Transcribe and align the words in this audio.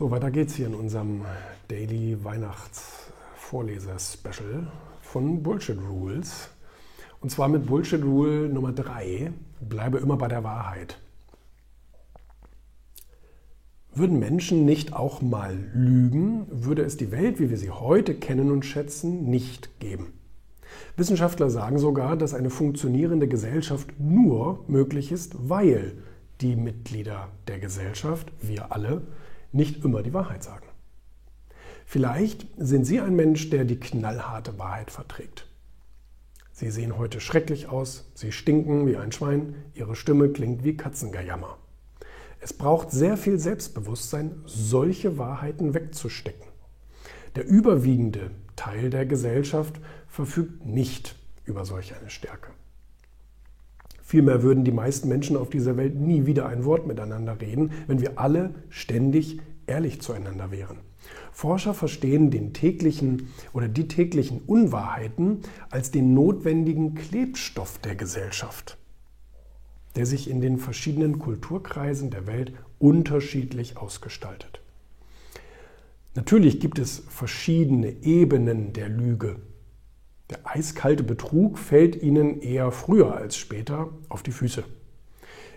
So, 0.00 0.10
weiter 0.10 0.30
geht's 0.30 0.54
hier 0.54 0.66
in 0.66 0.74
unserem 0.74 1.26
Daily 1.68 2.24
Weihnachts 2.24 3.12
Vorleser 3.36 3.98
Special 3.98 4.66
von 5.02 5.42
Bullshit 5.42 5.76
Rules. 5.78 6.48
Und 7.20 7.28
zwar 7.28 7.50
mit 7.50 7.66
Bullshit 7.66 8.02
Rule 8.02 8.48
Nummer 8.48 8.72
3, 8.72 9.30
bleibe 9.60 9.98
immer 9.98 10.16
bei 10.16 10.28
der 10.28 10.42
Wahrheit. 10.42 10.98
Würden 13.94 14.18
Menschen 14.18 14.64
nicht 14.64 14.94
auch 14.94 15.20
mal 15.20 15.54
lügen, 15.74 16.46
würde 16.48 16.80
es 16.80 16.96
die 16.96 17.12
Welt, 17.12 17.38
wie 17.38 17.50
wir 17.50 17.58
sie 17.58 17.70
heute 17.70 18.14
kennen 18.14 18.50
und 18.50 18.64
schätzen, 18.64 19.28
nicht 19.28 19.80
geben. 19.80 20.14
Wissenschaftler 20.96 21.50
sagen 21.50 21.76
sogar, 21.76 22.16
dass 22.16 22.32
eine 22.32 22.48
funktionierende 22.48 23.28
Gesellschaft 23.28 23.88
nur 23.98 24.64
möglich 24.66 25.12
ist, 25.12 25.50
weil 25.50 25.92
die 26.40 26.56
Mitglieder 26.56 27.28
der 27.48 27.58
Gesellschaft, 27.58 28.32
wir 28.40 28.72
alle, 28.72 29.02
nicht 29.52 29.84
immer 29.84 30.02
die 30.02 30.14
Wahrheit 30.14 30.42
sagen. 30.42 30.66
Vielleicht 31.86 32.46
sind 32.56 32.84
Sie 32.84 33.00
ein 33.00 33.16
Mensch, 33.16 33.50
der 33.50 33.64
die 33.64 33.80
knallharte 33.80 34.58
Wahrheit 34.58 34.90
verträgt. 34.90 35.46
Sie 36.52 36.70
sehen 36.70 36.98
heute 36.98 37.20
schrecklich 37.20 37.68
aus, 37.68 38.10
Sie 38.14 38.32
stinken 38.32 38.86
wie 38.86 38.96
ein 38.96 39.12
Schwein, 39.12 39.54
Ihre 39.74 39.96
Stimme 39.96 40.28
klingt 40.28 40.62
wie 40.62 40.76
Katzengejammer. 40.76 41.58
Es 42.40 42.52
braucht 42.52 42.90
sehr 42.90 43.16
viel 43.16 43.38
Selbstbewusstsein, 43.38 44.42
solche 44.44 45.18
Wahrheiten 45.18 45.74
wegzustecken. 45.74 46.46
Der 47.34 47.46
überwiegende 47.46 48.30
Teil 48.56 48.90
der 48.90 49.06
Gesellschaft 49.06 49.80
verfügt 50.06 50.64
nicht 50.64 51.16
über 51.44 51.64
solch 51.64 51.94
eine 51.94 52.10
Stärke. 52.10 52.50
Vielmehr 54.10 54.42
würden 54.42 54.64
die 54.64 54.72
meisten 54.72 55.06
Menschen 55.06 55.36
auf 55.36 55.50
dieser 55.50 55.76
Welt 55.76 55.94
nie 55.94 56.26
wieder 56.26 56.48
ein 56.48 56.64
Wort 56.64 56.84
miteinander 56.84 57.40
reden, 57.40 57.70
wenn 57.86 58.00
wir 58.00 58.18
alle 58.18 58.56
ständig 58.68 59.38
ehrlich 59.68 60.00
zueinander 60.00 60.50
wären. 60.50 60.78
Forscher 61.30 61.74
verstehen 61.74 62.32
den 62.32 62.52
täglichen 62.52 63.28
oder 63.52 63.68
die 63.68 63.86
täglichen 63.86 64.40
Unwahrheiten 64.40 65.42
als 65.70 65.92
den 65.92 66.12
notwendigen 66.12 66.96
Klebstoff 66.96 67.78
der 67.78 67.94
Gesellschaft, 67.94 68.78
der 69.94 70.06
sich 70.06 70.28
in 70.28 70.40
den 70.40 70.58
verschiedenen 70.58 71.20
Kulturkreisen 71.20 72.10
der 72.10 72.26
Welt 72.26 72.52
unterschiedlich 72.80 73.76
ausgestaltet. 73.76 74.60
Natürlich 76.16 76.58
gibt 76.58 76.80
es 76.80 77.04
verschiedene 77.08 78.02
Ebenen 78.02 78.72
der 78.72 78.88
Lüge 78.88 79.36
der 80.30 80.40
eiskalte 80.44 81.02
Betrug 81.02 81.58
fällt 81.58 82.00
ihnen 82.00 82.40
eher 82.40 82.70
früher 82.70 83.16
als 83.16 83.36
später 83.36 83.88
auf 84.08 84.22
die 84.22 84.30
Füße. 84.30 84.62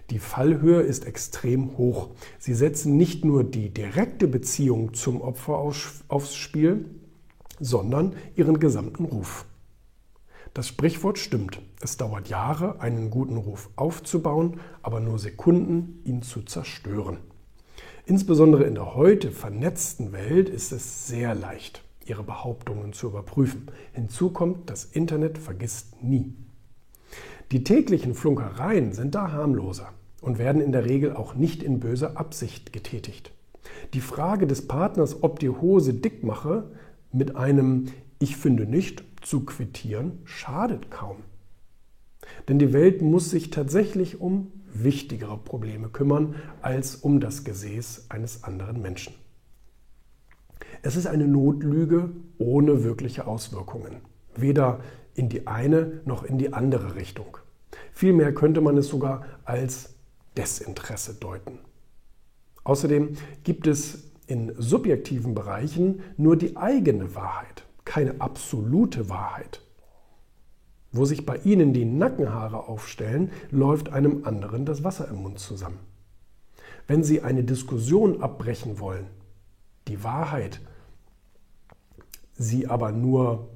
Die 0.10 0.20
Fallhöhe 0.20 0.82
ist 0.82 1.06
extrem 1.06 1.78
hoch. 1.78 2.10
Sie 2.40 2.54
setzen 2.54 2.98
nicht 2.98 3.24
nur 3.24 3.44
die 3.44 3.70
direkte 3.70 4.28
Beziehung 4.28 4.94
zum 4.94 5.22
Opfer 5.22 5.58
aufs 6.08 6.36
Spiel, 6.36 6.86
sondern 7.60 8.16
ihren 8.36 8.60
gesamten 8.60 9.06
Ruf. 9.06 9.46
Das 10.54 10.68
Sprichwort 10.68 11.18
stimmt. 11.18 11.62
Es 11.82 11.98
dauert 11.98 12.28
Jahre, 12.28 12.82
einen 12.82 13.10
guten 13.10 13.38
Ruf 13.38 13.70
aufzubauen, 13.76 14.60
aber 14.82 15.00
nur 15.00 15.18
Sekunden, 15.18 16.02
ihn 16.04 16.22
zu 16.22 16.42
zerstören. 16.42 17.18
Insbesondere 18.06 18.66
in 18.66 18.76
der 18.76 18.96
heute 18.96 19.32
vernetzten 19.32 20.12
Welt 20.12 20.50
ist 20.50 20.72
es 20.74 21.08
sehr 21.08 21.34
leicht 21.34 21.84
ihre 22.08 22.24
Behauptungen 22.24 22.94
zu 22.94 23.08
überprüfen. 23.08 23.68
Hinzu 23.94 24.30
kommt, 24.30 24.70
das 24.70 24.86
Internet 24.86 25.38
vergisst 25.38 26.02
nie. 26.04 26.34
Die 27.52 27.64
täglichen 27.64 28.16
Flunkereien 28.16 28.94
sind 28.94 29.16
da 29.16 29.32
harmloser 29.32 29.94
und 30.22 30.38
werden 30.38 30.62
in 30.62 30.72
der 30.72 30.86
Regel 30.86 31.16
auch 31.16 31.36
nicht 31.36 31.62
in 31.62 31.80
böser 31.80 32.18
Absicht 32.18 32.74
getätigt. 32.74 33.32
Die 33.94 34.02
Frage 34.02 34.48
des 34.48 34.68
Partners, 34.68 35.22
ob 35.22 35.40
die 35.40 35.50
Hose 35.50 35.94
dick 35.94 36.24
mache, 36.24 36.72
mit 37.12 37.36
einem 37.36 37.86
Ich 38.20 38.38
finde 38.38 38.66
nicht 38.66 39.04
zu 39.22 39.46
quittieren, 39.46 40.20
schadet 40.24 40.90
kaum. 40.90 41.18
Denn 42.48 42.60
die 42.60 42.74
Welt 42.74 43.02
muss 43.02 43.30
sich 43.30 43.50
tatsächlich 43.50 44.20
um 44.22 44.52
wichtigere 44.74 45.38
Probleme 45.38 45.90
kümmern 45.90 46.36
als 46.62 46.96
um 46.96 47.20
das 47.20 47.44
Gesäß 47.44 48.08
eines 48.10 48.44
anderen 48.44 48.82
Menschen. 48.82 49.14
Es 50.86 50.98
ist 50.98 51.08
eine 51.08 51.30
Notlüge 51.30 52.10
ohne 52.38 52.84
wirkliche 52.84 53.26
Auswirkungen. 53.26 54.02
Weder 54.36 54.82
in 55.16 55.30
die 55.30 55.48
eine 55.48 56.02
noch 56.04 56.24
in 56.24 56.38
die 56.38 56.52
andere 56.52 56.96
Richtung. 56.96 57.38
Vielmehr 57.94 58.34
könnte 58.34 58.60
man 58.60 58.78
es 58.78 58.90
sogar 58.90 59.26
als 59.46 59.96
Desinteresse 60.36 61.14
deuten. 61.14 61.60
Außerdem 62.66 63.16
gibt 63.46 63.66
es 63.66 64.12
in 64.28 64.54
subjektiven 64.58 65.34
Bereichen 65.34 66.02
nur 66.18 66.36
die 66.36 66.58
eigene 66.58 67.16
Wahrheit, 67.16 67.64
keine 67.86 68.20
absolute 68.20 69.08
Wahrheit. 69.08 69.62
Wo 70.92 71.06
sich 71.06 71.26
bei 71.26 71.38
Ihnen 71.46 71.72
die 71.72 71.86
Nackenhaare 71.86 72.68
aufstellen, 72.68 73.32
läuft 73.52 73.94
einem 73.94 74.26
anderen 74.26 74.66
das 74.66 74.84
Wasser 74.84 75.08
im 75.08 75.24
Mund 75.24 75.40
zusammen. 75.40 75.80
Wenn 76.88 77.06
Sie 77.06 77.22
eine 77.22 77.46
Diskussion 77.46 78.22
abbrechen 78.22 78.80
wollen, 78.80 79.08
die 79.88 80.04
Wahrheit 80.04 80.60
Sie 82.36 82.68
aber 82.68 82.92
nur, 82.92 83.50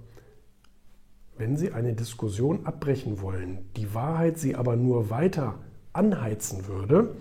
wenn 1.38 1.57
Sie 1.57 1.71
eine 1.71 1.93
Diskussion 1.93 2.65
abbrechen 2.65 3.21
wollen, 3.21 3.59
die 3.75 3.93
Wahrheit 3.93 4.38
Sie 4.38 4.55
aber 4.55 4.75
nur 4.75 5.09
weiter 5.09 5.55
anheizen 5.93 6.67
würde, 6.67 7.16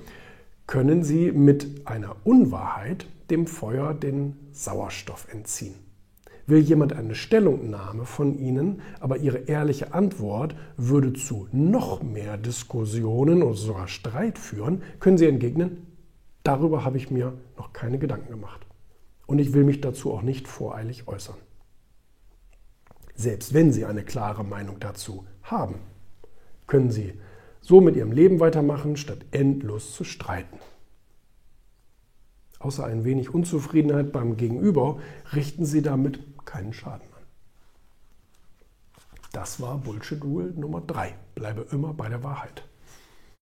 können 0.67 1.03
Sie 1.03 1.33
mit 1.33 1.87
einer 1.87 2.17
Unwahrheit 2.25 3.07
dem 3.31 3.47
Feuer 3.47 3.95
den 3.95 4.37
Sauerstoff 4.53 5.29
entziehen. 5.33 5.75
Will 6.47 6.61
jemand 6.61 6.93
eine 6.93 7.15
Stellungnahme 7.15 8.05
von 8.05 8.39
Ihnen, 8.39 8.81
aber 9.01 9.19
Ihre 9.19 9.39
ehrliche 9.39 9.95
Antwort 9.95 10.55
würde 10.77 11.13
zu 11.13 11.49
noch 11.53 12.03
mehr 12.03 12.37
Diskussionen 12.37 13.43
oder 13.43 13.55
sogar 13.55 13.89
Streit 13.89 14.39
führen, 14.39 14.83
können 15.01 15.19
Sie 15.19 15.27
entgegnen, 15.27 15.87
darüber 16.43 16.85
habe 16.85 16.99
ich 16.99 17.11
mir 17.11 17.33
noch 17.57 17.73
keine 17.73 17.99
Gedanken 17.99 18.31
gemacht. 18.31 18.66
Und 19.27 19.39
ich 19.39 19.53
will 19.53 19.65
mich 19.65 19.81
dazu 19.81 20.13
auch 20.13 20.23
nicht 20.23 20.47
voreilig 20.49 21.09
äußern 21.09 21.37
selbst 23.17 23.55
wenn 23.55 23.73
Sie 23.73 23.85
eine 23.85 24.05
klare 24.05 24.45
Meinung 24.45 24.79
dazu 24.79 25.27
haben, 25.43 25.81
können 26.67 26.91
Sie 26.91 27.15
so 27.61 27.81
mit 27.81 27.97
Ihrem 27.97 28.13
Leben 28.13 28.39
weitermachen, 28.39 28.97
statt 28.97 29.25
endlos 29.33 29.95
zu 29.95 30.05
streiten. 30.05 30.59
Außer 32.59 32.85
ein 32.85 33.05
wenig 33.05 33.35
Unzufriedenheit 33.35 34.13
beim 34.13 34.37
Gegenüber 34.37 34.99
richten 35.35 35.65
Sie 35.65 35.83
damit 35.83 36.21
keinen 36.45 36.73
Schaden 36.73 37.07
an. 37.09 37.23
Das 39.33 39.61
war 39.61 39.79
Bullshit 39.79 40.23
Rule 40.23 40.53
Nummer 40.53 40.81
3. 40.81 41.15
Bleibe 41.35 41.67
immer 41.71 41.93
bei 41.93 42.09
der 42.09 42.23
Wahrheit. 42.23 42.65